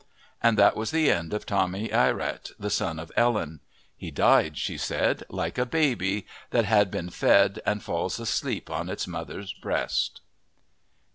And 0.41 0.57
that 0.57 0.75
was 0.75 0.89
the 0.89 1.11
end 1.11 1.31
of 1.31 1.45
Tommy 1.45 1.89
Ierat, 1.89 2.49
the 2.57 2.71
son 2.71 2.97
of 2.97 3.11
Ellen. 3.15 3.59
He 3.95 4.09
died, 4.09 4.57
she 4.57 4.75
said, 4.75 5.21
like 5.29 5.59
a 5.59 5.63
baby 5.67 6.25
that 6.49 6.65
has 6.65 6.87
been 6.87 7.11
fed 7.11 7.61
and 7.67 7.83
falls 7.83 8.19
asleep 8.19 8.67
on 8.71 8.89
its 8.89 9.05
mother's 9.05 9.53
breast. 9.53 10.21